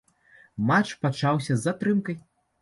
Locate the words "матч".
0.69-0.89